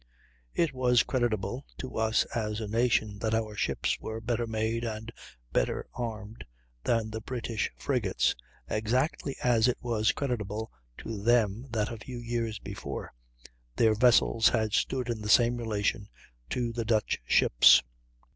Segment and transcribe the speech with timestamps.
[0.55, 5.11] It was creditable to us as a nation that our ships were better made and
[5.53, 6.43] better armed
[6.83, 8.33] than the British frigates,
[8.67, 13.13] exactly as it was creditable to them that a few years before
[13.75, 16.09] their vessels had stood in the same relation
[16.49, 17.83] to the Dutch ships.